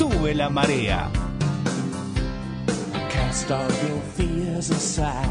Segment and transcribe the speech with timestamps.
[0.00, 1.10] sube la marea.
[3.12, 5.28] Cast all your fears aside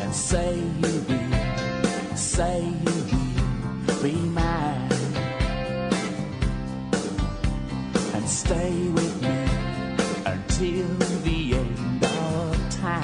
[0.00, 2.94] and say you will, say you
[3.84, 4.88] will be mine.
[8.14, 9.38] And stay with me
[10.24, 10.86] until
[11.24, 13.02] the end of time.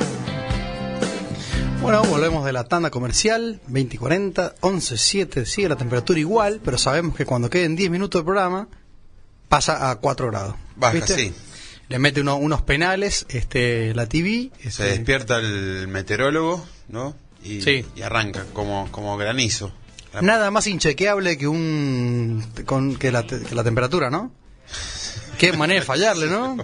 [1.81, 6.61] Bueno, volvemos de la tanda comercial, 20 y 40, 11, 7, sigue la temperatura igual,
[6.65, 8.69] pero sabemos que cuando queden 10 minutos de programa,
[9.49, 10.55] pasa a 4 grados.
[10.83, 11.15] Baja, ¿Viste?
[11.17, 11.33] sí.
[11.89, 14.51] Le mete uno- unos penales este, la TV.
[14.61, 17.15] Se este, despierta el meteorólogo, ¿no?
[17.45, 17.85] Y, Sí.
[17.97, 19.73] y arranca como, como granizo.
[20.21, 24.31] Nada más inchequeable que un con, que, la, que la temperatura, ¿no?
[25.39, 26.57] Qué manera de fallarle, ¿no?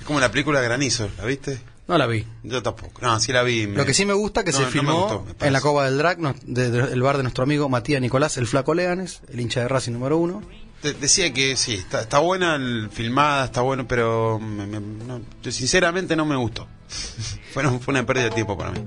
[0.00, 1.60] Es como la película Granizo, ¿la viste?
[1.86, 2.24] No la vi.
[2.42, 3.00] Yo tampoco.
[3.02, 3.66] No, sí la vi.
[3.66, 5.84] me- Lo que sí me gusta que No, se no filmó gustó, en la Cova
[5.84, 9.20] del Drac, no, de- de- el bar de nuestro amigo Matías Nicolás, el Flaco Leanes,
[9.32, 10.42] el hincha de Racing número uno.
[10.82, 15.20] De- decía que sí, está, está buena el- filmada, está bueno, pero me- me- no,
[15.42, 16.66] yo sinceramente no me gustó.
[17.52, 18.82] fue, una- fue una pérdida de tiempo para mí.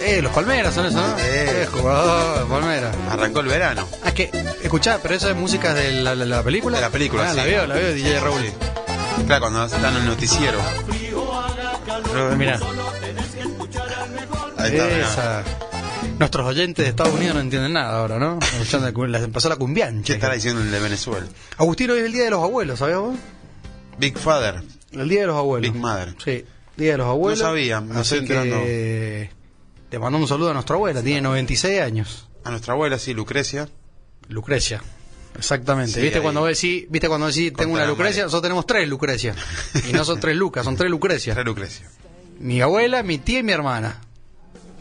[0.00, 1.18] Eh, los Palmeras son eso, ¿no?
[1.18, 1.62] Eh.
[1.62, 2.94] Eh, jugador, Palmeras.
[3.10, 3.88] Arrancó el verano.
[4.04, 4.30] Ah, que,
[4.62, 6.76] escuchá, pero eso es música de la, de la película.
[6.76, 7.48] De la película, Ah, la sí.
[7.48, 8.42] veo, la veo, DJ Raúl.
[8.42, 8.52] Sí.
[9.26, 10.58] Claro, cuando están en el noticiero.
[12.36, 12.60] Mira,
[14.58, 15.44] Ahí está, mirá.
[16.22, 18.38] Nuestros oyentes de Estados Unidos no entienden nada ahora, ¿no?
[19.08, 20.14] Les empezó la ¿Qué cumbiancha.
[20.14, 21.26] estará diciendo el de Venezuela?
[21.58, 23.16] Agustín, hoy es el día de los abuelos, ¿sabías vos?
[23.98, 24.62] Big Father.
[24.92, 25.72] El día de los abuelos.
[25.72, 26.14] Big Mother.
[26.24, 26.44] Sí,
[26.76, 27.40] día de los abuelos.
[27.40, 28.56] No sabía, me así estoy enterando.
[28.64, 29.30] que
[29.90, 32.28] le mandamos un saludo a nuestra abuela, tiene 96 años.
[32.44, 33.68] A nuestra abuela, sí, Lucrecia.
[34.28, 34.80] Lucrecia.
[35.36, 35.94] Exactamente.
[35.94, 36.22] Sí, ¿Viste, ahí.
[36.22, 38.22] cuando decís, ¿Viste cuando decís tengo una Lucrecia?
[38.22, 39.34] Nosotros tenemos tres Lucrecia.
[39.90, 41.36] Y no son tres Lucas, son tres Lucrecias.
[41.36, 41.90] Era Lucrecia.
[42.38, 44.00] Mi abuela, mi tía y mi hermana.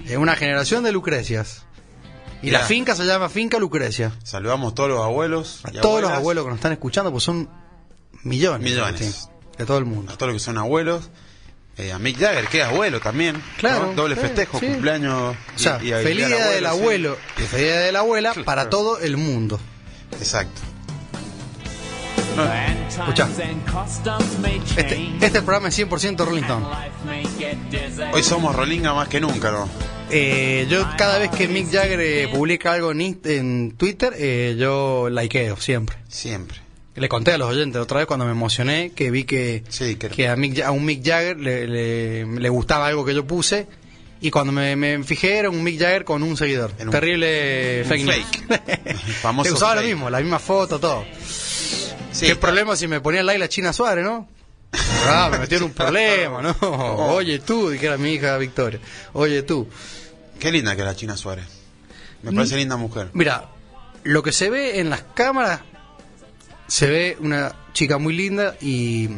[0.07, 1.63] Es una generación de Lucrecias.
[2.41, 2.59] Y Mirá.
[2.59, 4.11] la finca se llama Finca Lucrecia.
[4.23, 5.61] Saludamos a todos los abuelos.
[5.63, 7.49] A y todos los abuelos que nos están escuchando, pues son
[8.23, 8.61] millones.
[8.69, 9.29] Millones.
[9.57, 10.11] De todo el mundo.
[10.11, 11.09] A todos los que son abuelos.
[11.77, 13.41] Eh, a Mick Jagger, que es abuelo también.
[13.57, 13.93] Claro, ¿no?
[13.93, 14.65] Doble festejo, sí.
[14.67, 15.35] cumpleaños.
[15.55, 16.65] O sea, y- feliz día del sí.
[16.65, 18.45] abuelo y feliz día de la abuela Claro.
[18.45, 19.59] para todo el mundo.
[20.19, 20.61] Exacto.
[24.41, 26.65] May Este, este programa es 100% Rolling Stone.
[28.13, 29.67] Hoy somos Rolinga más que nunca, ¿no?
[30.09, 35.57] Eh, yo cada vez que Mick Jagger eh, publica algo en, Twitter, eh, yo likeo
[35.57, 35.97] siempre.
[36.09, 36.57] Siempre.
[36.95, 40.09] Le conté a los oyentes otra vez cuando me emocioné que vi que, Sí, que-
[40.09, 43.67] que a, Mick, a un Mick Jagger le, le- le gustaba algo que yo puse
[44.19, 46.73] y cuando me, me fijé era un Mick Jagger con un seguidor.
[46.79, 48.15] Un- Terrible un fake news.
[48.49, 48.97] fake.
[49.21, 49.93] Famoso Le usaba lo fake.
[49.93, 51.05] mismo, la misma foto, todo.
[52.21, 54.27] Sí, Qué está- problema si me ponía like la China Suárez, ¿no?
[55.07, 56.55] Ah, me metieron un problema, ¿no?
[57.15, 58.79] Oye tú, dijera mi hija Victoria.
[59.13, 59.67] Oye tú.
[60.39, 61.45] Qué linda que es la China Suárez.
[62.21, 63.09] Me parece linda mujer.
[63.13, 63.49] Mira,
[64.03, 65.61] lo que se ve en las cámaras,
[66.67, 69.09] se ve una chica muy linda y...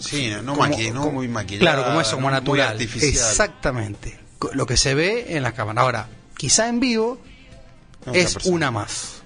[0.00, 1.60] Sí, no, como- maqui- no como- muy maquillada.
[1.60, 2.68] Claro, como eso, como no muy natural.
[2.72, 3.08] artificial.
[3.12, 4.18] Exactamente.
[4.54, 5.82] Lo que se ve en las cámaras.
[5.82, 7.20] Ahora, quizá en vivo
[8.12, 8.54] es persona.
[8.56, 9.21] una más.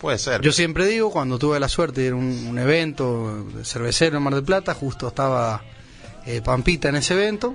[0.00, 0.40] Puede ser.
[0.40, 4.16] Yo siempre digo, cuando tuve la suerte de ir a un, un evento de cervecero
[4.16, 5.62] en Mar del Plata, justo estaba
[6.26, 7.54] eh, Pampita en ese evento.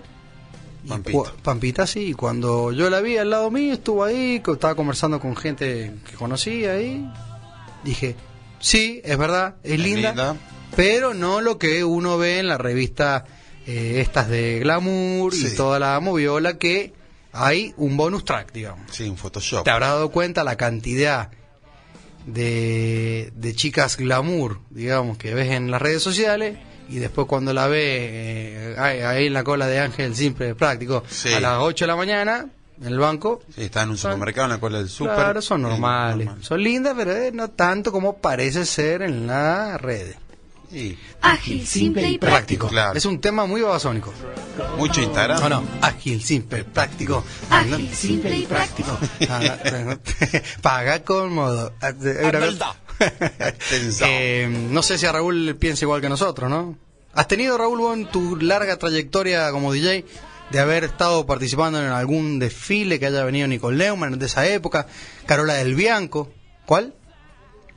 [0.88, 1.34] Pampita.
[1.42, 2.10] Pampita, sí.
[2.10, 6.16] Y cuando yo la vi al lado mío, estuvo ahí, estaba conversando con gente que
[6.16, 7.10] conocía ahí.
[7.84, 8.16] Dije,
[8.60, 10.36] sí, es verdad, es, Es linda, linda.
[10.76, 13.26] pero no lo que uno ve en la revista
[13.66, 16.94] eh, estas de glamour y toda la moviola, que
[17.34, 19.64] hay un bonus track, digamos Sí, un Photoshop.
[19.64, 21.32] te habrás dado cuenta la cantidad
[22.26, 26.58] de, de chicas glamour, digamos, que ves en las redes sociales
[26.90, 31.34] y después cuando la ves eh, ahí, en la cola de Ángel Simple Práctico Sí.
[31.34, 32.46] a las 8 de la mañana
[32.82, 33.42] en el banco.
[33.56, 35.16] Sí, está en un supermercado en la cola del súper.
[35.16, 36.26] Claro, son normales.
[36.28, 36.44] normal.
[36.44, 40.18] Son lindas, pero eh, no tanto como parece ser en las redes.
[40.72, 42.68] Sí, Ágil, simple y práctico.
[42.68, 42.98] Claro.
[42.98, 44.14] Es un tema muy babasónico.
[44.78, 45.40] mucho Instagram.
[45.42, 47.24] No, no, ágil, simple, práctico.
[47.50, 48.98] Ágil, simple y práctico.
[49.30, 49.58] Ah,
[50.62, 51.74] Paga con modo.
[51.80, 52.76] Atención.
[54.08, 56.78] Eh, no sé si a Raúl piensa igual que nosotros, ¿no?
[57.14, 60.06] ¿Has tenido, Raúl, vos en tu larga trayectoria como DJ
[60.50, 64.88] de haber estado participando en algún desfile que haya venido Nicole Leumann de esa época?
[65.26, 66.32] Carola del Bianco.
[66.66, 66.94] ¿Cuál?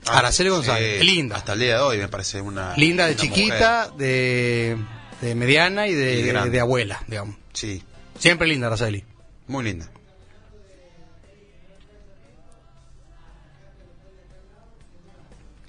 [0.07, 1.01] Ah, Araceli González.
[1.01, 1.37] sí, Linda.
[1.37, 2.75] Hasta el día de hoy me parece una.
[2.77, 4.77] Linda de una chiquita, de,
[5.21, 7.37] de mediana y de, Y de- abuela, digamos.
[7.53, 7.83] Sí,
[8.19, 9.05] Siempre linda, Araceli.
[9.49, 9.89] muy linda.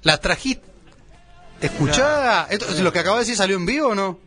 [0.03, 0.67] La trajiste.
[1.61, 4.17] Escuchá, ¿esto, ¿lo que acabo de decir salió en vivo o no?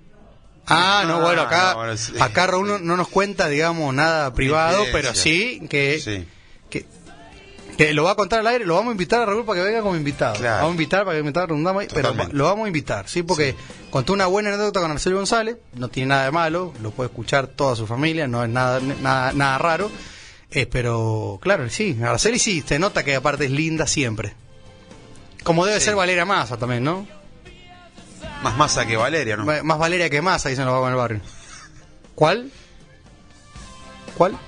[0.67, 1.77] Ah, no, Ah, bueno, acá,
[2.21, 6.27] acá Raúl no, no nos cuenta, digamos, nada privado, pero sí que, Sí.
[6.69, 6.85] que,
[7.87, 9.67] Que lo va a contar al aire, lo vamos a invitar a Raúl para que
[9.67, 10.35] venga como invitado.
[10.37, 10.57] Claro.
[10.57, 13.23] Vamos a invitar para que invitar, redundamos pero lo vamos a invitar, ¿sí?
[13.23, 13.57] Porque
[13.91, 17.47] contó una buena anécdota con Arcelo González, no tiene nada de malo, lo puede escuchar
[17.49, 19.91] toda su familia, no es nada, nada, nada raro.
[20.51, 24.35] Eh, pero, claro, sí, Araceli sí, se nota que aparte es linda siempre.
[25.43, 25.87] Como debe Sí.
[25.87, 27.07] ser Valeria Massa también, ¿no?
[28.43, 29.45] Más masa que Valeria, ¿no?
[29.45, 31.21] Más Valeria que Massa, dicen los vagos en el barrio.
[32.15, 32.51] ¿Cuál?
[34.17, 34.39] ¿Cuál?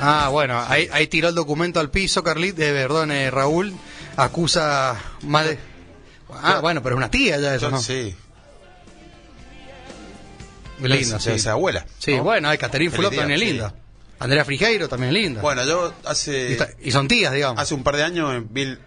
[0.00, 3.74] Ah, bueno, ahí, ahí tiró el documento al piso, Carlit, eh, perdón, eh, Raúl,
[4.16, 5.58] acusa más de...
[6.30, 7.80] Ah, bueno, pero es una tía ya eso, ¿no?
[7.80, 8.14] Sí.
[10.80, 11.38] Linda, sí.
[11.38, 11.86] ser abuela.
[11.98, 12.24] Sí, ¿no?
[12.24, 13.74] bueno, hay Caterín Fulop también es linda.
[14.18, 15.40] Andrea Frigeiro también es linda.
[15.40, 17.60] Bueno, yo y, hace está- y son tías, digamos.
[17.62, 18.78] hace un par de años vi el-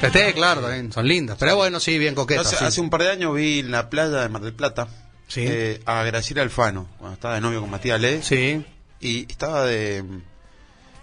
[0.00, 1.36] Tete, claro, también son lindas.
[1.38, 2.46] Pero bueno, sí, bien coquetas.
[2.46, 2.64] hace, sí.
[2.64, 4.86] hace un par de años vi en la playa de Mar del Plata
[5.26, 5.44] Sí.
[5.46, 8.64] eh, a Graciela Alfano cuando estaba de novio con Matías Le Sí,
[9.00, 10.04] y estaba de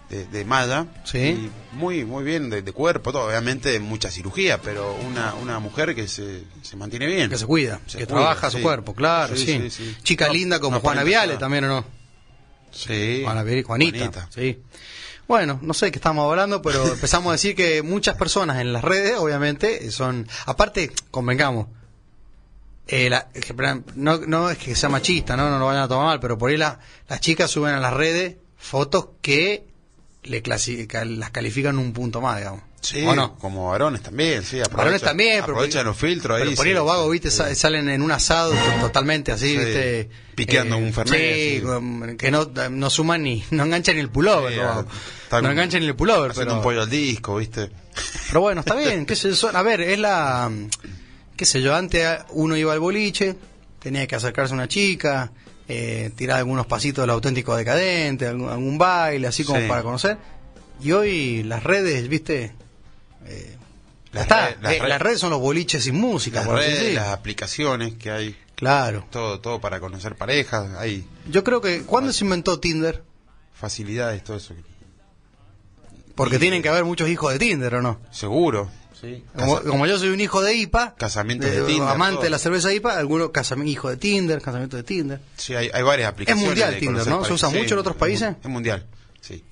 [0.08, 1.18] de, de malla Sí.
[1.18, 5.94] y muy muy bien de, de cuerpo todo obviamente mucha cirugía pero una una mujer
[5.94, 9.36] que se, se mantiene bien que se cuida, Se que cuida, trabaja su cuerpo, claro,
[9.36, 9.68] sí.
[10.02, 11.84] Chica No, linda como no Juana Viale también, ¿o no?
[12.72, 13.64] sí Juana Juanita,
[13.98, 14.28] Juanita.
[14.34, 14.62] sí.
[15.28, 18.82] Bueno, no sé qué estamos hablando, pero empezamos a decir que muchas personas en las
[18.82, 20.26] redes, obviamente, son...
[20.44, 21.68] Aparte, convengamos,
[22.88, 23.28] eh, la-
[23.94, 25.48] no, no es que sea machista, ¿no?
[25.50, 27.92] no lo vayan a tomar mal, pero por ahí la- las chicas suben a las
[27.94, 29.64] redes fotos que
[30.24, 32.62] le clasifica- las califican un punto más, digamos.
[32.80, 33.36] Sí, ¿O no?
[33.38, 34.58] como varones también, sí.
[34.72, 36.42] Varones también, pero aprovechan los filtros ahí.
[36.46, 37.54] Pero por ahí sí, los vagos, viste, sí.
[37.54, 40.00] salen en un asado to- totalmente así, Sí, viste.
[40.00, 45.44] eh, piqueando un Fernet, que no, no suman ni, no enganchan ni el pullover, están
[45.44, 47.70] No enganchan ni el pullover, Haciendo pero, un pollo al disco, ¿viste?
[48.28, 50.50] pero bueno, está bien, qué sé yo, a ver, es la,
[51.42, 53.34] qué sé yo, antes uno iba al boliche,
[53.80, 55.32] tenía que acercarse a una chica,
[55.66, 59.66] eh, tirar algunos pasitos del auténtico decadente, algún, algún baile, así como Sí.
[59.66, 60.18] para conocer,
[60.80, 62.52] y hoy las redes, viste,
[63.26, 63.56] eh,
[64.12, 68.12] Las está, las eh, las redes son los boliches sin música, Las redes, aplicaciones que
[68.12, 69.04] hay, Claro.
[69.10, 73.02] todo todo para conocer parejas, hay Yo creo que, ¿cuándo se inventó Tinder?
[73.52, 74.54] facilidades, todo eso.
[76.14, 77.98] Porque Y- tienen que haber muchos hijos de Tinder, ¿o no?
[78.12, 78.70] Seguro.
[79.02, 79.24] Sí.
[79.36, 82.22] Como, como yo soy un hijo de IPA, Casamientos de Tinder, amante todo.
[82.24, 85.20] de la cerveza IPA, algunos casamientos hijo de Tinder, casamiento de Tinder.
[85.36, 86.46] Sí, hay, hay varias aplicaciones.
[86.46, 87.24] mundial de Tinder, ¿no?
[87.24, 88.36] ¿Se usa mucho en otros es países?
[88.42, 88.86] Es mundial,
[89.20, 89.42] sí.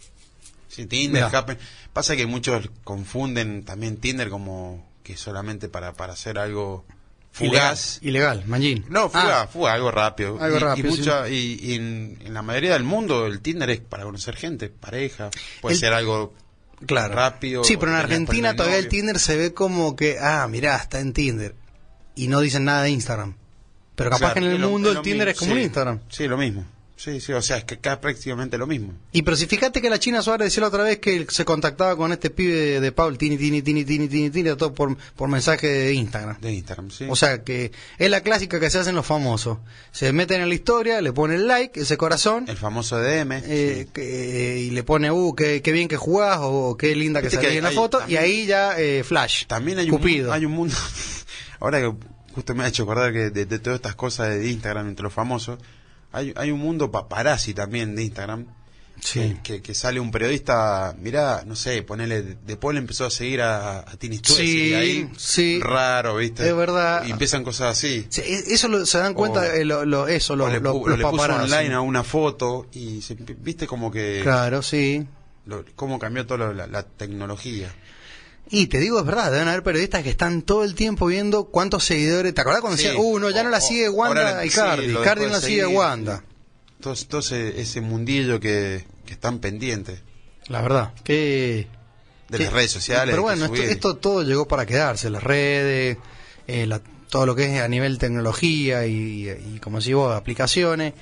[0.69, 1.25] Sí, Tinder.
[1.25, 1.59] Happen.
[1.93, 6.85] Pasa que muchos confunden también Tinder como que solamente para, para hacer algo
[7.33, 7.99] fugaz.
[8.03, 8.85] Ilegal, ilegal manjín.
[8.89, 10.39] No, fuga, Ah, fuga, algo rápido.
[10.41, 13.69] Algo y, rápido, y mucha, y, y en, en la mayoría del mundo el Tinder
[13.71, 15.31] es para conocer gente, pareja.
[15.61, 16.33] Puede El- ser algo
[16.87, 17.15] claro.
[17.15, 17.65] rápido.
[17.65, 18.89] Sí, pero en Argentina todavía el.
[18.89, 21.55] Tinder se ve como que, ah, mirá, está en Tinder.
[22.15, 23.35] Y no dicen nada de Instagram.
[23.95, 25.59] Pero capaz Claro, que en el lo- mundo el Tinder mismo, es como un.
[25.61, 26.01] Instagram.
[26.09, 26.65] Sí, lo mismo.
[27.03, 28.93] Sí, sí, o sea, es que acá es prácticamente lo mismo.
[29.11, 31.97] Y pero si fíjate que la China Suárez decía la otra vez que se contactaba
[31.97, 35.31] con este pibe de, de Paul, tini, tini, tini, tini, tini, tini, todo por, por
[35.31, 36.39] mensaje de Instagram.
[36.43, 37.07] De Instagram, sí.
[37.09, 39.57] O sea que es la clásica que se hacen los famosos.
[39.93, 43.33] Se meten en la historia, le ponen like, ese corazón, el famoso DM.
[43.47, 43.91] eh, sí.
[43.95, 47.53] que- y le pone, uh, qué, qué bien que jugás, o qué linda que salís
[47.53, 49.47] en la hay- foto, también- y ahí ya eh, flash.
[49.47, 50.27] También hay un, Cupido.
[50.29, 50.75] mu- hay un mundo.
[51.61, 51.91] Ahora que
[52.35, 55.15] justo me ha hecho acordar que de, de todas estas cosas de Instagram entre los
[55.15, 55.59] famosos,
[56.13, 58.47] hay, hay un mundo paparazzi también de Instagram.
[59.03, 59.21] Sí.
[59.43, 63.41] Que, que, que sale un periodista, mirá, no sé, ponele, de- le empezó a seguir
[63.41, 65.59] a, a Tini Sí, y ahí, sí.
[65.63, 66.47] raro, ¿viste?
[66.47, 67.07] Es verdad.
[67.07, 68.07] Y empiezan cosas así.
[68.11, 70.87] Sí, e- eso lo- se dan cuenta, O- eh, lo, lo- eso, lo, le, lo-
[70.87, 75.07] los le puso online a una foto y se, viste como que Claro, sí.
[75.47, 77.75] lo- cómo cambió toda la, la tecnología.
[78.53, 81.85] Y te digo, es verdad, deben haber periodistas que están todo el tiempo viendo cuántos
[81.85, 82.35] seguidores.
[82.35, 82.85] ¿Te acordás cuando Sí.
[82.85, 84.93] decían, uh, no, ya no la sigue Wanda y Cardi?
[85.05, 85.67] Cardi no la sigue.
[85.67, 86.25] Wanda.
[86.81, 90.01] Todo, todo ese, mundillo que, que están pendientes
[90.49, 91.69] La verdad, que...
[92.29, 93.13] de que- las redes sociales.
[93.13, 95.99] Pero bueno, esto, esto todo llegó para quedarse, las redes,
[96.49, 96.81] eh, la-
[97.11, 100.95] todo lo que es a nivel tecnología y, y como decís vos, aplicaciones.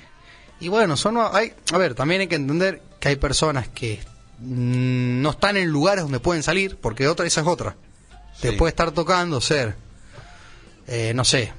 [0.59, 3.99] Y bueno, son hay, a ver, también hay que entender que hay personas que
[4.41, 7.75] no están en lugares donde pueden salir, porque otra esa es otra.
[8.41, 9.75] Te puede estar tocando ser,
[10.87, 11.51] eh, no sé,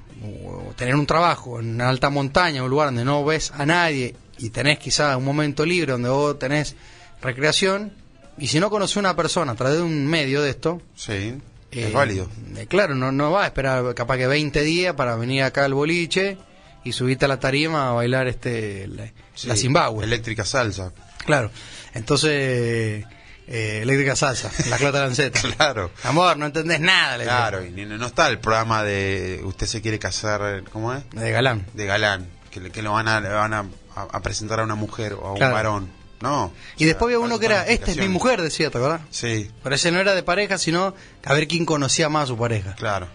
[0.77, 4.51] tener un trabajo en una alta montaña, un lugar donde no ves a nadie y
[4.51, 6.75] tenés quizá un momento libre donde vos tenés
[7.23, 7.93] recreación.
[8.39, 11.13] Y si no conoces a una persona a través de un medio de esto, Sí,
[11.13, 11.39] eh,
[11.73, 12.29] es válido.
[12.57, 15.75] eh, claro, no, no va a esperar capaz que 20 días para venir acá al
[15.75, 16.39] boliche
[16.85, 20.05] y subirte a la tarima a bailar este la, Sí, la Zimbabue.
[20.05, 20.93] Eléctrica salsa.
[21.25, 21.51] Claro.
[21.95, 23.05] Entonces,
[23.47, 25.41] eh, eléctrica salsa, la clota lanceta.
[25.57, 25.91] Claro.
[26.05, 27.17] Amor, no entendés nada.
[27.19, 27.25] le.
[27.25, 31.03] Claro, y no no está el programa de usted se quiere casar, ¿cómo es?
[31.11, 31.67] De galán.
[31.75, 33.61] De galán, que, lo van a, le van a,
[33.97, 35.47] a- a presentar a una mujer o a Claro.
[35.47, 36.01] un varón.
[36.21, 36.53] No.
[36.77, 39.01] Y después había uno que era, esta es mi mujer, decía, ¿te acordás?
[39.11, 40.95] Sí, Pero ese no era de pareja, sino
[41.25, 42.75] a ver quién conocía más a su pareja.
[42.75, 43.09] claro.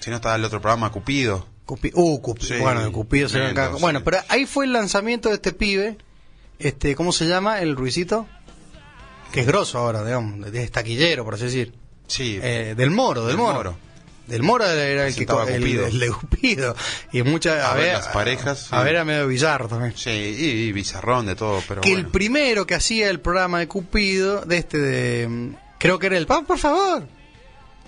[0.00, 1.46] Si no estaba el otro programa, Cupido.
[1.76, 3.40] Cupi- uh, Sí, bueno, Cupido se.
[3.80, 5.96] Bueno, pero ahí fue el lanzamiento de este pibe,
[6.58, 7.60] este, ¿cómo se llama?
[7.60, 8.26] El Ruisito,
[9.32, 11.72] que es grosso ahora, digamos, es taquillero, por así decir.
[12.06, 12.38] Sí.
[12.42, 13.54] Eh, del Moro, del, Del Moro.
[13.54, 13.76] Moro.
[14.26, 15.86] Del Moro era el que el, Cupido.
[15.86, 16.76] el de Cupido.
[17.12, 18.84] Y muchas, A a, ver las parejas, A sí.
[18.84, 19.94] ver, era medio bizarro también.
[19.96, 22.06] sí, y, y bizarrón de todo, pero que bueno.
[22.06, 25.28] el primero que hacía el programa de Cupido, de este de.
[25.28, 26.26] mm, Creo que era el.
[26.26, 27.04] ¡Papá, por favor!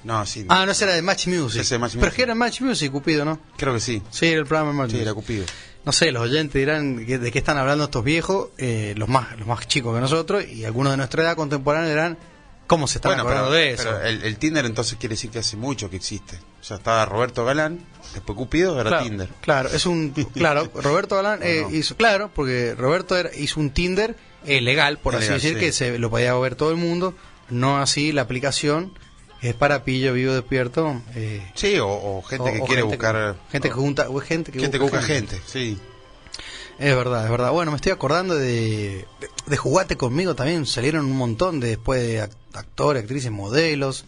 [0.04, 0.44] No, sí.
[0.48, 1.62] Ah, no, ese era de Match Music.
[1.62, 2.12] Ese de Match Pero Music.
[2.12, 3.40] es que era Match Music, Cupido, ¿no?
[3.56, 4.02] Creo que sí.
[4.10, 5.06] Sí, era el programa de Match Sí, Music.
[5.06, 5.44] era Cupido.
[5.84, 9.38] No sé, los oyentes dirán que- de qué están hablando estos viejos, eh, los más
[9.38, 12.18] los más chicos que nosotros, y algunos de nuestra edad contemporánea dirán,
[12.66, 13.82] ¿cómo se están Bueno, acordando pero, de eso?
[13.84, 16.38] pero el, el Tinder entonces quiere decir que hace mucho que existe.
[16.60, 17.80] O sea, estaba Roberto Galán,
[18.14, 19.28] después Cupido, era claro, Tinder.
[19.42, 24.16] Claro, es un claro, Roberto Galán eh, hizo claro, porque Roberto era- hizo un Tinder
[24.46, 25.60] eh, legal, por así decir, sí.
[25.60, 27.14] que se lo podía ver todo el mundo,
[27.50, 28.98] no así la aplicación
[29.48, 31.00] es para pillo vivo despierto.
[31.14, 33.36] eh, Sí, o, o gente o- que o quiere gente buscar...
[33.50, 35.78] gente que junta o gente que gente que busca gente, sí.
[36.78, 37.52] Es verdad, es verdad.
[37.52, 40.66] Bueno, me estoy acordando de, de, de Jugate conmigo también.
[40.66, 44.04] Salieron un montón de, después de act- actores, actrices, modelos.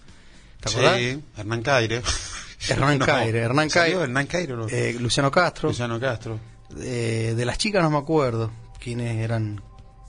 [0.60, 0.96] ¿Te acordás?
[0.98, 2.02] Sí, Hernán Caire.
[2.68, 4.02] Hernán Caire, Hernán ¿Salió Caire.
[4.04, 4.66] Hernán Caire no?
[4.68, 5.68] Eh, Luciano Castro.
[5.68, 6.40] Luciano Castro.
[6.80, 8.50] Eh, de las chicas no me acuerdo
[8.80, 9.62] quiénes eran.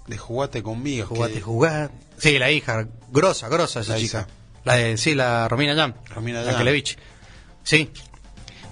[0.07, 1.05] De Jugate conmigo.
[1.05, 1.91] Jugate, que- jugar.
[2.17, 2.87] Sí, la hija.
[3.11, 4.19] Grosa, grosa esa La chica.
[4.21, 4.27] hija.
[4.67, 5.93] La de, sí, la Romina Yam.
[6.13, 6.57] Romina La Yam.
[6.59, 6.97] Kelevich.
[7.63, 7.89] Sí.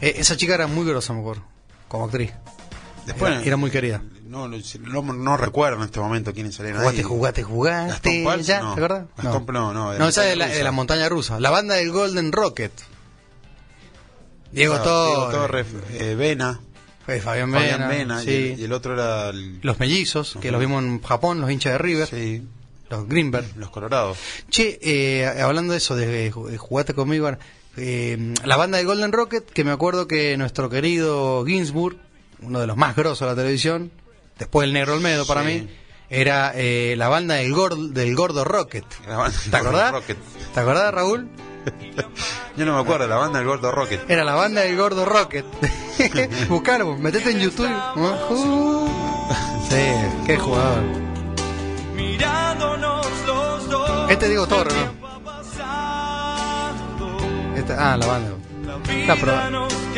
[0.01, 1.43] Eh, esa chica era muy grosa, me acuerdo.
[1.87, 2.31] Como actriz.
[3.05, 4.01] Después, era, era muy querida.
[4.23, 4.57] No, no,
[5.13, 7.01] no, recuerdo en este momento quiénes salieron ahí.
[7.01, 7.43] jugaste.
[7.47, 8.61] Gastón Pals, ¿Ya?
[8.61, 8.75] no.
[8.75, 8.81] ¿Te?
[8.81, 11.39] Gastón, no, no, No, esa es la, de la montaña rusa.
[11.39, 12.71] La banda del Golden Rocket.
[14.51, 15.17] Diego Torres.
[15.17, 16.59] Diego Torres, eh, Vena,
[17.07, 17.51] eh, Fabián.
[17.51, 18.31] Fabián Vena, y, sí.
[18.53, 21.73] el, y el otro era el- Los mellizos, que los vimos en Japón, los hinchas
[21.73, 22.07] de River.
[22.07, 22.43] sí,
[22.89, 23.45] Los Greenberg.
[23.57, 24.17] los Colorados.
[24.49, 27.29] Che, eh, hablando de eso, de, de jugate conmigo,
[27.77, 31.97] eh, la banda de Golden Rocket, que me acuerdo que nuestro querido Ginsburg,
[32.41, 33.91] uno de los más grosos de la televisión,
[34.37, 35.47] después el Negro Olmedo para Sí.
[35.47, 35.69] mí,
[36.09, 38.85] era eh, la banda del, gordo del Gordo Rocket.
[39.07, 39.91] La banda ¿Te acordás?
[39.91, 40.17] Rocket.
[40.53, 41.27] ¿Te acordás, Raúl?
[42.55, 44.07] Yo no me acuerdo, la banda del Gordo Rocket.
[44.07, 45.45] Era la banda del Gordo Rocket.
[46.47, 47.71] Buscalo, metete en YouTube.
[47.95, 48.87] Uh,
[49.67, 51.04] sí, qué jugador.
[54.15, 55.05] Este Diego Torres, ¿no?
[57.57, 58.29] Este- ah, la banda.
[58.29, 58.88] nos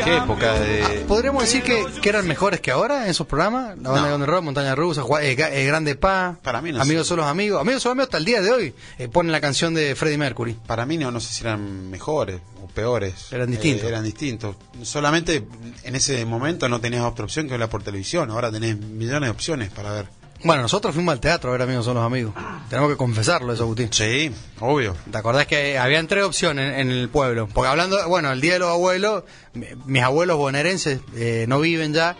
[0.04, 1.04] Qué época Ah, de...
[1.06, 3.76] ¿Podríamos decir que, que eran mejores que ahora en esos programas?
[3.78, 4.04] La banda No.
[4.06, 7.10] de Golden Rock, Montaña Rusa, Gua- eh, eh, Grande Pa, Para mí no Amigos sé.
[7.10, 7.60] son los amigos.
[7.60, 8.74] Amigos son los amigos hasta el día de hoy.
[8.98, 10.56] eh, ponen la canción de Freddie Mercury.
[10.66, 13.32] Para mí no, no sé si eran mejores o peores.
[13.32, 13.84] Eran distintos.
[13.84, 14.56] Eh, eran distintos.
[14.82, 15.44] Solamente
[15.84, 18.30] en ese momento no tenías otra opción que verla por televisión.
[18.30, 20.17] Ahora tenés millones de opciones para ver.
[20.44, 22.32] Bueno, nosotros fuimos al teatro a ver Amigos son los amigos.
[22.70, 23.88] Tenemos que confesarlo eso, Agustín.
[23.92, 24.30] Sí,
[24.60, 24.94] obvio.
[25.10, 27.48] ¿Te acordás que habían tres opciones en, en el pueblo?
[27.52, 31.92] Porque hablando, bueno, el Día de los Abuelos, mi- mis abuelos bonaerenses eh, no viven
[31.92, 32.16] ya,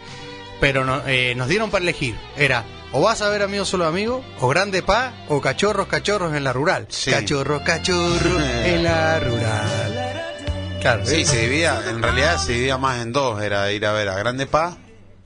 [0.61, 2.17] pero no- eh, nos dieron para elegir.
[2.37, 6.43] Era, o vas a ver Amigos Solo Amigos, o Grande Pa, o Cachorros, Cachorros en
[6.43, 6.87] la Rural.
[6.91, 7.13] Sí.
[7.13, 10.25] Cachorros, Cachorros en la Rural.
[10.81, 11.25] Claro, Sí, ¿eh?
[11.25, 13.41] se dividía, en realidad se dividía más en dos.
[13.43, 14.77] Era ir a ver a Grande Paz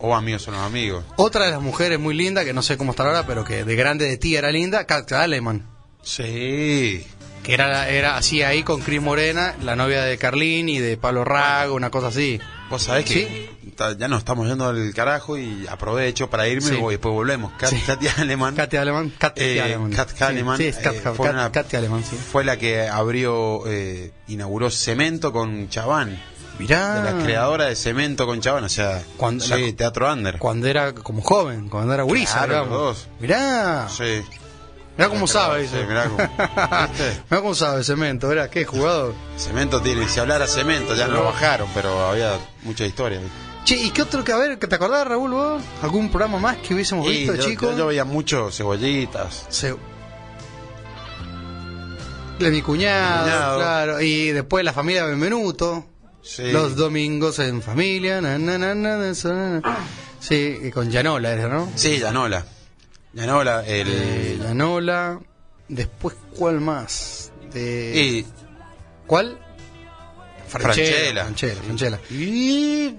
[0.03, 1.05] o Amigos son los amigos.
[1.17, 3.75] Otra de las mujeres muy lindas, que no sé cómo está ahora, pero que de
[3.77, 5.67] grande de ti era linda, Katja Aleman.
[6.03, 7.07] Sí.
[7.43, 11.25] Que era, era así ahí con Cris Morena, la novia de Carlín y de Pablo
[11.25, 12.39] Rago, una cosa así.
[12.71, 16.75] Vos sabés que ta- ya nos estamos yendo al carajo y aprovecho para irme Sí.
[16.81, 17.53] y después volvemos.
[17.59, 17.83] Kat- Sí.
[17.85, 18.55] Katia Alemán.
[18.55, 19.13] Katia Alemán.
[19.19, 19.91] Katia Eh, Alemán.
[19.93, 22.17] Kat Sí, Alemán, Sí, es Kat, eh, Kat- fue una- Katia Alemán, sí.
[22.17, 26.23] Fue la que abrió, eh, inauguró Cemento con Chaván.
[26.59, 27.01] Mirá.
[27.03, 30.39] De la creadora de Cemento con Chaván, o sea, Cuando- sí, la- Teatro Under.
[30.39, 33.09] Cuando era como joven, cuando era gurisa, Claro, dos.
[33.21, 33.89] Mirá.
[33.89, 34.23] Sí.
[34.97, 35.85] Mirá cómo sabe, dice.
[35.87, 36.19] mirá cómo-.
[37.31, 38.51] Mirá cómo sabe Cemento, ¿verdad?
[38.51, 39.15] Qué jugador.
[39.39, 42.33] Cemento tiene, si hablara Cemento, ya no lo bajaron, pero había
[42.63, 43.19] mucha historia.
[43.65, 45.63] Che, ¿y qué otro que, a ver, que te acordás, Raúl, vos?
[45.83, 47.77] ¿Algún programa más que hubiésemos visto, yo, chicos?
[47.77, 49.47] yo- veía mucho cebollitas.
[52.39, 53.59] De mi cuñado, Mi cuñado.
[53.59, 54.01] claro.
[54.01, 55.85] Y después la familia Benvenuto.
[56.23, 56.53] Sí.
[56.53, 58.21] Los domingos en familia.
[58.21, 59.13] na, na, na.
[60.21, 61.71] Sí, y con Yanola era, ¿no?
[61.75, 62.47] Sí, Llanola.
[63.13, 63.89] Llanola, el...
[63.91, 65.21] Eh, Yanola.
[65.69, 67.33] Después, ¿cuál más?
[67.53, 67.93] De...
[67.95, 68.27] y
[69.07, 69.39] ¿Cuál?
[70.49, 71.25] Franchella.
[71.25, 72.01] Franchella, Franchella.
[72.11, 72.95] Y...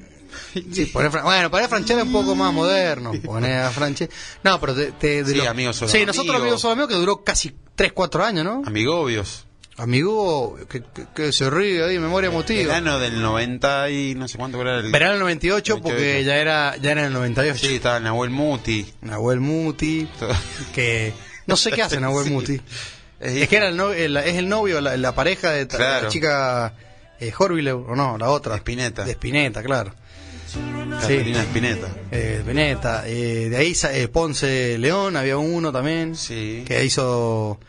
[0.72, 3.12] Sí, poné Fran- bueno, poné a Franchella un poco más moderno.
[3.24, 4.12] Poné a Franchella.
[4.44, 7.24] No, pero te, te- de Sí, Amigos Solo Sí, nosotros amigos solo amigos que duró
[7.24, 8.64] casi 3, 4 años, ¿no?
[8.66, 9.46] Amigobios.
[9.78, 12.68] Amigo, que, que- que se ríe ahí, memoria emotiva.
[12.74, 14.92] Verano del 90 y no sé cuánto era el...
[14.92, 15.82] Verano del 98, 98.
[15.84, 17.60] porque ya era ya era el 98.
[17.68, 18.86] Sí, estaba Nahuel Muti.
[19.02, 20.08] Nahuel Muti,
[20.76, 21.12] que
[21.48, 22.32] No sé qué hace Nahuel Sí.
[22.32, 22.62] Muti.
[23.20, 25.78] Es, Es que era el no- el- es el novio, la, la pareja de ta-
[25.78, 26.04] Claro.
[26.04, 26.74] la chica
[27.20, 28.54] eh, o no, la otra.
[28.54, 29.06] De Spinetta.
[29.06, 29.94] De Spinetta, claro.
[31.02, 31.88] Catalina Spinetta.
[32.12, 33.04] Eh, Spinetta.
[33.08, 36.16] eh, de ahí eh, Ponce León, había uno también.
[36.16, 36.64] Sí.
[36.68, 37.60] Que hizo.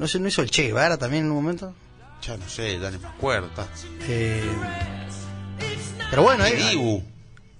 [0.00, 1.74] No sé, ¿no hizo el Che Guevara también en un momento?
[2.22, 3.50] Ya no sé, ya ni me acuerdo.
[4.08, 4.42] Eh,
[6.08, 6.54] pero bueno, ahí.
[6.56, 7.02] Dibu.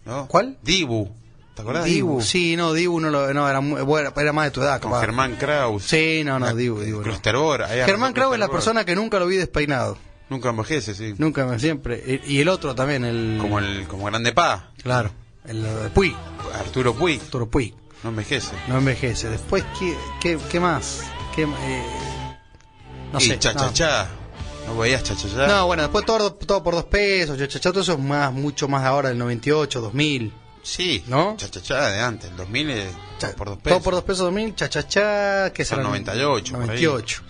[0.07, 0.27] ¿no?
[0.27, 0.57] ¿Cuál?
[0.63, 1.11] Dibu.
[1.55, 4.47] ¿Te acordás de Dibu, sí, no, Dibu no, lo, no era, muy- bueno, era más
[4.47, 5.03] de tu edad, Con capaz.
[5.03, 5.83] Germán Kraus.
[5.85, 7.03] Sí, no, no, Dibu, Dibu.
[7.03, 7.13] no.
[7.13, 9.99] Ahí Germán arrancó Krau es la persona que nunca lo vi despeinado.
[10.31, 11.15] Nunca envejece, sí.
[11.19, 12.23] Nunca, siempre.
[12.27, 13.37] Y el otro también, el.
[13.39, 14.71] Como el como Grande Pa.
[14.83, 15.11] Claro,
[15.47, 16.17] el Puy,
[16.59, 17.21] Arturo Puig.
[17.21, 17.75] Arturo Puy.
[18.03, 18.53] No envejece.
[18.69, 19.29] No envejece.
[19.29, 21.03] Después, ¿qué, qué, qué más?
[21.37, 21.83] ¿Qué, eh,
[23.13, 23.39] no y sé.
[23.39, 23.73] cha cha no.
[23.73, 24.09] cha.
[24.67, 25.47] ¿No veías cha cha cha?
[25.47, 28.33] No, bueno, después todo, todo por dos pesos, cha, cha, cha, todo eso es más,
[28.33, 30.33] mucho más de ahora, del 98, 2000.
[30.63, 31.03] Sí.
[31.07, 31.35] ¿No?
[31.39, 32.31] Cha cha cha de antes.
[32.31, 32.87] El 2000 es
[33.19, 33.83] Cha- todo por dos Todo pesos.
[33.83, 36.67] por dos pesos, 2000, cha, cha, cha, que Son será 98, por ahí.
[36.83, 37.23] 98.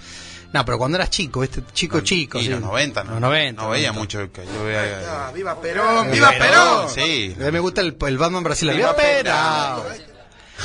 [0.53, 2.41] No, pero cuando eras chico, este chico, chico.
[2.41, 2.49] Y sí.
[2.49, 3.13] los 90, ¿no?
[3.13, 3.63] Los 90.
[3.63, 4.01] No veía 90.
[4.01, 4.33] mucho.
[4.33, 5.31] que Yo veía.
[5.33, 6.11] ¡Viva Perón!
[6.11, 6.91] ¡Viva Perón!
[6.91, 7.37] Sí.
[7.41, 8.79] A mí me gusta el, el Batman brasileño.
[8.79, 10.10] Viva ¡Viva Perón!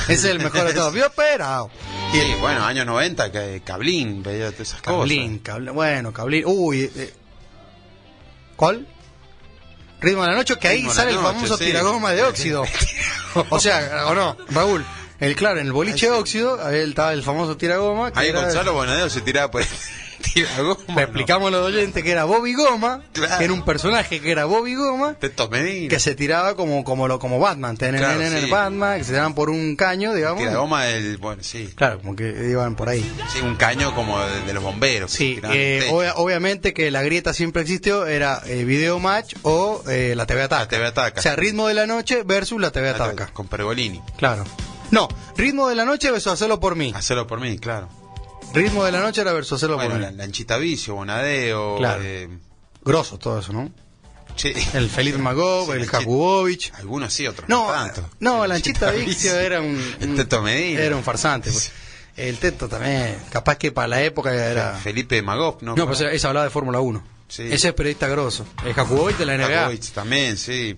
[0.04, 0.94] Ese es el mejor de todos.
[0.94, 1.70] ¡Viva Perón!
[2.12, 6.44] Sí, bueno, años 90, que Cablín veía todas esas Cablín, Cablín, bueno, Cablín.
[6.46, 7.14] Uy, eh,
[8.56, 8.88] ¿cuál?
[10.00, 11.66] Ritmo de la noche, que ahí Ritmo de sale el famoso sí.
[11.66, 12.64] tiragoma de óxido.
[13.50, 14.86] o sea, o no, Raúl.
[15.20, 18.12] El claro, en el boliche óxido, ahí estaba el famoso tiragoma.
[18.12, 19.64] que Ahí Gonzalo Bonadeo se tiraba por
[20.36, 20.96] el.
[20.96, 23.38] Le explicamos a los oyentes que era Bobby Goma, Claro.
[23.38, 27.40] que era un personaje que era Bobby Goma, que se tiraba como como lo como
[27.40, 28.50] Batman, Claro, en el.
[28.50, 30.40] Batman, que se tiraban por un caño, digamos.
[30.40, 31.18] Tiragoma del.
[31.18, 31.72] Bueno, sí.
[31.76, 33.10] Claro, como que iban por ahí.
[33.32, 35.12] Sí, un caño como de, de los bomberos.
[35.12, 40.14] Sí, eh, el obviamente que la grieta siempre existió, era eh, Video Match o eh,
[40.16, 40.62] la TV Ataca.
[40.64, 41.20] La TV Ataca.
[41.20, 43.28] O sea, Ritmo de la Noche versus la TV Ataca.
[43.34, 44.02] Con Pergolini.
[44.18, 44.44] Claro.
[44.92, 46.92] No, Ritmo de la Noche versus Hacerlo por mí.
[46.96, 47.90] Hacerlo por mí, claro.
[48.56, 50.12] Ritmo de la Noche era versus Hacerlo Bueno, por la.
[50.12, 51.78] Lanchita Vicio, Bonadeo.
[51.78, 52.02] Claro.
[52.04, 52.30] eh,
[52.84, 53.72] Grosso todo eso, ¿no?
[54.36, 54.52] sí.
[54.74, 56.78] El Felipe Magov, Sí, el Lanchita-.
[56.78, 58.10] Algunos sí, otros No, no, tanto.
[58.20, 60.82] no, Lanchita Vicio era un, El un- Teto Medina.
[60.82, 61.52] Era un farsante.
[61.52, 61.72] pues.
[62.18, 64.74] El Teto también, capaz que para la época era...
[64.76, 65.76] Felipe Magov, ¿no?
[65.76, 67.04] No, pues ese hablaba de Fórmula 1.
[67.28, 67.44] Sí.
[67.52, 68.46] Ese es periodista grosso.
[68.64, 69.48] El Jakubovich de la NBA.
[69.48, 70.78] Jakovich también, sí.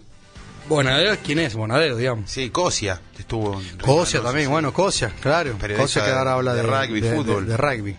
[0.67, 1.55] Bonadeo, ¿quién es?
[1.55, 2.29] Bonadeo, digamos.
[2.29, 3.59] Sí, Cosia estuvo.
[3.61, 4.51] en Cosia también, sí.
[4.51, 5.55] bueno, Cosia, claro.
[5.77, 7.45] Cosia que ahora habla de, de rugby, de- fútbol.
[7.45, 7.95] De, de rugby.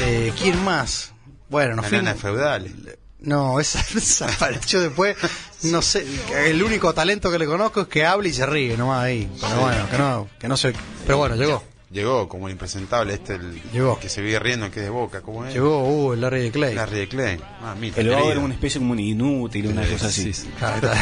[0.00, 1.12] Eh, ¿Quién más?
[1.48, 2.16] Bueno, nos fuimos.
[2.20, 2.72] feudales.
[3.18, 5.16] No, esa desapareció después.
[5.62, 6.06] No sé,
[6.46, 9.28] el único talento que le conozco es que habla y se ríe, nomás ahí.
[9.40, 10.72] Pero bueno, que no, que no sé.
[11.06, 11.64] Pero bueno, llegó.
[11.96, 13.98] Llegó como el impresentable este, el Llegó.
[13.98, 15.54] que se vive riendo, que es de boca, ¿cómo es?
[15.54, 16.74] Llegó, uh, el Larry de Clay.
[16.74, 17.40] Larry de Clay.
[17.62, 18.44] Ah, mi El Bauer querido.
[18.44, 20.30] una especie como un inútil, una cosa así.
[20.58, 20.94] Claro, está.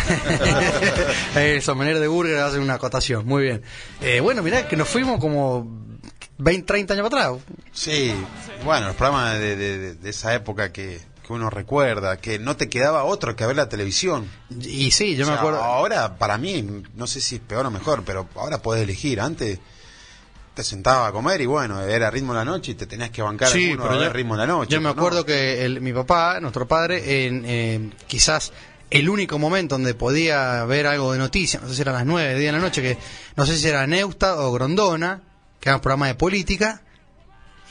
[1.45, 3.27] Eso, manera de Burger hace una acotación.
[3.27, 3.63] Muy bien.
[4.01, 5.67] Eh, bueno, mirá que nos fuimos como
[6.39, 7.43] 20, 30 años para atrás.
[7.73, 8.15] Sí,
[8.65, 12.57] bueno, los programas de, de- de- de esa época que, que uno recuerda, que no
[12.57, 14.29] te quedaba otro que ver la televisión.
[14.61, 15.63] Y sí, yo O me acuerdo.
[15.63, 19.21] Ahora, para mí, no sé si es peor o mejor, pero ahora podés elegir.
[19.21, 19.59] Antes
[20.55, 23.23] te sentabas a comer y bueno, era ritmo de la noche y te tenías que
[23.23, 24.71] bancar Sí, alguno pero a ver yo, ritmo de la noche.
[24.73, 24.91] yo me no.
[24.91, 28.53] acuerdo que el- mi papá, nuestro padre, en, eh, quizás
[28.91, 32.07] el único momento donde podía ver algo de noticias, no sé si era a las
[32.07, 32.97] 9, 10 de la noche, que
[33.37, 35.21] no sé si era Neusta o Grondona,
[35.59, 36.83] que eran programas de política.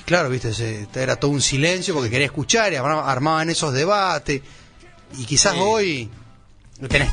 [0.01, 3.71] Y claro, viste, se- era todo un silencio porque quería escuchar y arma- armaban esos
[3.73, 4.41] debates.
[5.17, 5.59] Y quizás Sí.
[5.61, 6.09] hoy
[6.89, 7.11] tenés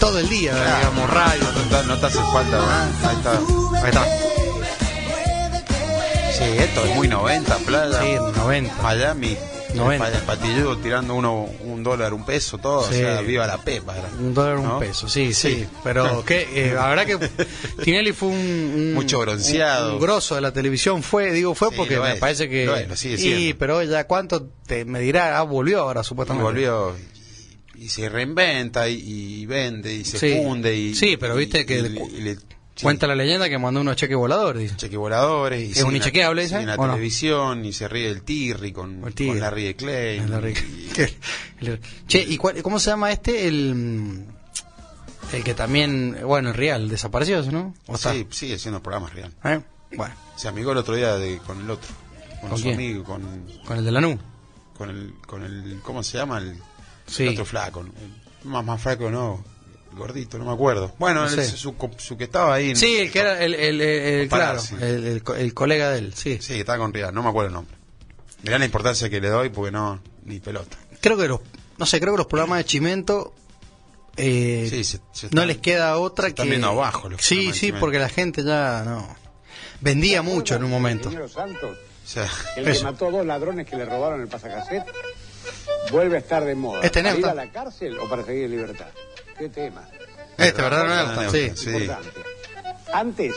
[0.00, 0.78] todo el día, Claro.
[0.78, 1.42] digamos, radio.
[1.52, 2.84] No te, no te hace falta.
[3.08, 3.32] Ahí está.
[3.82, 4.27] Ahí está.
[6.38, 8.00] Sí, esto es muy 90, playa.
[8.02, 8.82] Sí, 90.
[8.82, 9.36] Miami.
[9.74, 10.08] 90.
[10.08, 12.82] El patilludo tirando uno, un dólar, un peso, todo.
[12.88, 12.94] Sí.
[12.94, 13.96] O sea, viva la pepa.
[13.98, 14.08] era.
[14.18, 14.78] Un dólar, un ¿No?
[14.78, 15.56] peso, sí, sí.
[15.56, 15.66] Sí.
[15.84, 17.28] Pero que, eh, la verdad que
[17.84, 19.88] Tinelli fue un, un- Mucho bronceado.
[19.88, 21.02] un, un grosso de la televisión.
[21.02, 22.64] Fue, digo, fue Sí, porque me es, parece que.
[22.64, 23.58] lo es, lo siendo.
[23.58, 26.44] pero ya cuánto te me dirá, ah, volvió ahora Y supuestamente.
[26.44, 26.96] volvió
[27.76, 28.94] y, y se reinventa y,
[29.42, 30.40] y vende y se Sí.
[30.42, 30.74] funde.
[30.76, 32.38] Y, Sí, pero viste y- que y y le-
[32.78, 34.76] sí, Cuenta la leyenda que mandó unos cheques voladores, dice.
[34.76, 35.68] cheque voladores.
[35.68, 36.86] Y ¿Es un en la- inchequeable En la no?
[36.90, 39.30] televisión y se ríe el Tirri con, El Tirri.
[39.32, 40.20] con Larry de Clay.
[40.20, 40.54] Larry-
[41.60, 43.48] Y- Che, ¿y cuál- cómo se llama este?
[43.48, 44.24] El.
[45.32, 46.18] El que también.
[46.24, 47.74] Bueno, el Real, desapareció, ¿no?
[47.86, 48.12] ¿O está?
[48.12, 49.32] sí, sigue siendo programas real.
[49.44, 49.60] ¿Eh?
[49.96, 51.88] Bueno, Se amigó el otro día de, con el otro.
[52.40, 52.76] Con, ¿Con su quién?
[52.76, 53.22] amigo, con,
[53.66, 54.18] con el de la NU.
[54.76, 56.38] con el, con el, ¿cómo se llama?
[56.38, 56.56] El,
[57.06, 57.24] Sí.
[57.24, 57.80] el otro flaco.
[57.80, 57.90] el-
[58.48, 59.42] más, más flaco no,
[59.92, 60.94] gordito, no me acuerdo.
[60.98, 62.74] Bueno, No el- su, co- su que estaba ahí.
[62.76, 65.98] Sí, el que era el, el, el- el- claro, el, el co- el colega de
[65.98, 66.38] él, sí.
[66.40, 67.76] Sí, estaba con Real, no me acuerdo el nombre.
[68.42, 70.76] Mirá la importancia que le doy porque no, ni pelota.
[71.00, 71.40] Creo que los,
[71.78, 73.34] no sé, creo que los programas de Chimento
[74.16, 77.52] eh, Sí, se- se no les queda otra se están que viendo abajo los sí,
[77.52, 79.16] sí, porque la gente ya no.
[79.80, 81.04] vendía mucho en un momento.
[81.08, 82.80] Ingeniero Santos, sea, el Eso.
[82.80, 84.86] que mató a dos ladrones que le robaron el pasacassette,
[85.92, 86.80] vuelve a estar de moda.
[86.82, 88.88] Este ¿Para ir a la cárcel o para seguir en libertad?
[89.38, 89.88] ¿Qué tema?
[90.36, 91.14] Este, ¿verdad?
[91.14, 91.52] No, sí.
[91.54, 91.70] sí.
[91.70, 92.10] Importante.
[92.92, 93.34] Antes,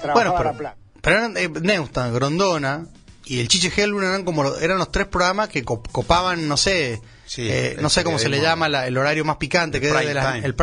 [0.00, 0.76] trabajaba Bueno, la pero, plata.
[1.00, 2.86] pero eran eh, Neusta, Grondona
[3.24, 7.00] y el Chiche Helbun eran como eran los tres programas que co- copaban, no sé,
[7.24, 9.88] Sí, eh, no sé cómo se le llama la- el horario más picante, El que
[9.90, 10.54] era de, las- el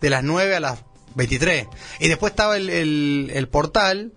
[0.00, 0.80] de las 9 a las
[1.14, 1.66] 23.
[2.00, 4.12] Y después estaba el, el, el portal,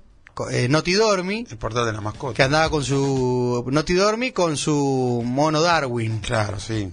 [0.51, 2.35] eh, Noti Dormi, el portal de la mascota.
[2.35, 6.19] que andaba con su Noti Dormi con su mono Darwin.
[6.19, 6.91] Claro, sí.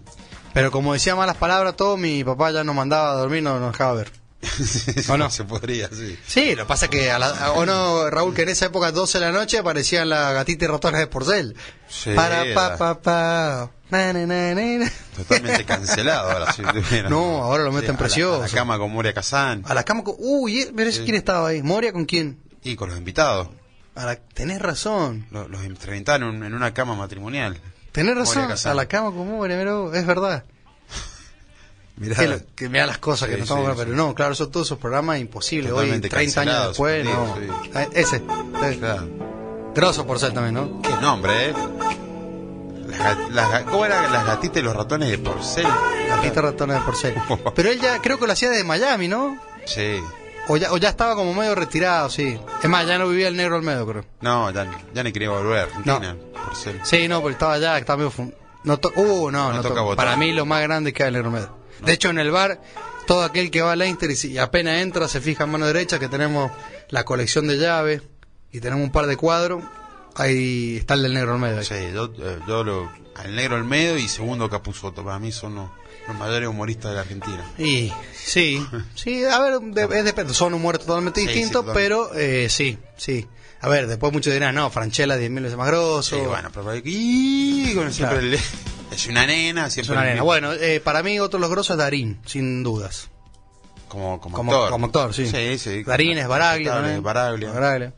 [0.54, 3.72] Pero como decía malas palabras, todo mi papá ya nos mandaba a dormir, no nos
[3.72, 4.12] dejaba ver.
[5.10, 5.30] ¿O no?
[5.30, 6.18] Se podría, sí.
[6.26, 8.66] Sí, lo que pasa es que, a la- a- o no, Raúl, que en esa
[8.66, 11.56] época, 12 de la noche, aparecían las gatitas y ratones de porcel.
[11.88, 13.70] Sí, Para pa pa pa.
[13.90, 14.90] na.
[15.16, 16.52] Totalmente cancelado ahora.
[16.52, 16.62] Si
[17.10, 18.42] No, ahora lo meten a la- precioso.
[18.42, 19.62] A la, cama con Moria Kazán.
[19.66, 20.14] A la cama con...
[20.18, 21.62] Uy, eh, pero quién estaba ahí.
[21.62, 22.40] ¿Moria con quién?
[22.62, 23.48] Y con los invitados.
[23.94, 24.16] A la...
[24.16, 25.26] Tenés razón.
[25.30, 27.58] Los, los entrevistaron en, en una cama matrimonial.
[27.92, 28.52] Tenés razón.
[28.64, 30.44] A la cama con pero es verdad.
[31.96, 33.96] Mirá, Que, lo- que mira las cosas que Sí, nos estamos sí, pero sí.
[33.96, 35.70] no, claro, son todos esos programas imposibles.
[35.72, 37.36] Hoy, Totalmente 30 años después, no.
[37.74, 38.22] Ah, Ese.
[38.78, 39.08] Claro.
[39.74, 40.80] Grosso por ser también, ¿no?
[40.82, 41.54] Qué nombre, ¿eh?
[42.98, 45.66] Las, las ¿Cómo eran las gatitas y los ratones de porcel?
[46.08, 47.14] Gatita ratones de porcel.
[47.54, 49.38] Pero él ya creo que lo hacía desde Miami, ¿no?
[49.64, 50.00] Sí.
[50.48, 52.38] O ya, o ya estaba como medio retirado, sí.
[52.62, 54.04] Es más, ya no vivía el negro Olmedo, creo.
[54.20, 55.60] No, ya, ya ni quería volver.
[55.68, 56.80] Argentina, porcel.
[56.82, 58.10] Sí, no, pero estaba ya, estaba medio...
[58.10, 59.96] fun- No to- uh, no, No no, toca to-.
[59.96, 61.56] Para mí lo más grande que hay el negro Olmedo.
[61.84, 62.60] De hecho, en el bar,
[63.06, 65.98] todo aquel que va a Leinster y, si- apenas entra se fija en mano derecha
[65.98, 66.50] que tenemos
[66.88, 68.02] la colección de llaves
[68.50, 69.62] y tenemos un par de cuadros.
[70.16, 71.58] Ahí está el del negro Olmedo.
[71.58, 71.64] ahí.
[71.64, 72.90] Sí, yo, eh, yo lo.
[73.14, 75.04] Al negro Olmedo y segundo Capuzoto.
[75.04, 75.70] Para mí son los,
[76.08, 77.44] los mayores humoristas de la Argentina.
[77.58, 82.14] Y sí, sí, a ver, de- es depende, son humores totalmente Sí, distintos, sí, pero
[82.14, 83.26] eh, sí, sí.
[83.62, 86.16] A ver, después muchos dirán, no, Franchella 10.000 veces más grosso.
[86.16, 86.74] Sí, bueno, pero.
[86.82, 88.34] Y, con siempre Claro.
[88.34, 88.40] el-
[88.94, 89.92] es una nena, es siempre.
[89.94, 90.22] una el nena.
[90.22, 93.08] Bueno, eh, para mí otro de los grosos es Darín, sin dudas.
[93.88, 94.70] Como, como, Como, actor.
[94.70, 95.26] como actor, sí.
[95.26, 95.82] Sí, sí.
[95.82, 96.74] Darín es Baraglia.
[97.00, 97.50] Baraglia.
[97.52, 97.92] Baraglia.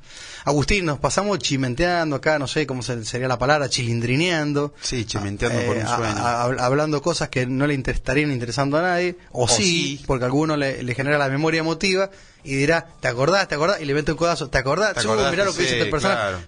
[0.45, 4.75] Agustín, nos pasamos chimenteando acá, no sé cómo se- sería la palabra, chilindrineando.
[4.81, 6.17] Sí, chimenteando Eh, por un a- sueño.
[6.19, 10.05] a- a- hablando cosas que no le estarían interesando a nadie, o, O sí, sí.
[10.07, 12.11] porque a alguno le, le genera la memoria emotiva
[12.45, 13.47] y dirá, ¿te acordás?
[13.49, 13.81] ¿Te acordás?
[13.81, 14.97] Y le mete un codazo, ¿te acordás?
[15.31, 16.21] Mirá lo que Sí, dice personaje.
[16.21, 16.39] claro.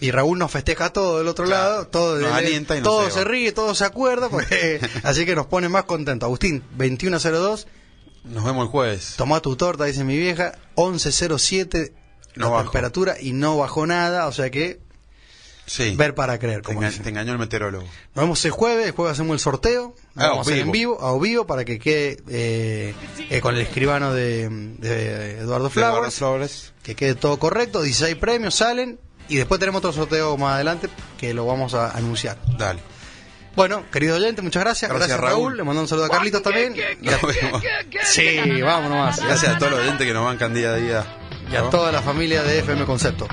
[0.00, 1.70] Y Raúl nos festeja todo del otro Claro.
[1.70, 5.24] lado, todo, Nos le- alienta y nos todo se ríe, todo se acuerda, porque, así
[5.24, 6.26] que nos pone más contentos.
[6.26, 7.68] Agustín, 2102,
[8.24, 9.14] Nos vemos el jueves.
[9.16, 11.92] tomá tu torta, dice mi vieja, 1107
[12.36, 12.62] No la bajó.
[12.70, 14.80] temperatura y no bajó nada, o sea que
[15.66, 15.94] Sí.
[15.96, 17.04] ver para creer, te, como enga- dicen.
[17.04, 17.84] te engañó el meteorólogo.
[18.14, 21.00] Nos vemos el jueves, el jueves hacemos el sorteo, Ah, vamos a hacer en vivo.
[21.02, 22.94] a vivo, para que quede eh,
[23.30, 26.72] eh, con el escribano de, de Eduardo Eduardo Flowers, Flores.
[26.82, 31.32] que quede todo correcto, 16 premios salen y después tenemos otro sorteo más adelante que
[31.32, 32.36] lo vamos a anunciar.
[32.58, 32.80] Dale.
[33.56, 34.90] Bueno, querido oyente, muchas gracias.
[34.90, 35.44] Gracias, Gracias, Raúl.
[35.52, 35.56] Raúl.
[35.56, 36.74] Le mandamos un saludo a Carlitos también.
[37.00, 37.62] Nos vemos.
[38.02, 39.20] sí, vamos nomás.
[39.24, 41.06] Gracias a todos los oyentes que nos bancan día a día.
[41.50, 43.26] Y a toda la familia de FM Concepto.